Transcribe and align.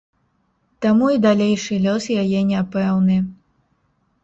Таму 0.85 1.09
і 1.17 1.19
далейшы 1.25 1.79
лёс 1.85 2.03
яе 2.23 2.41
няпэўны. 2.51 3.21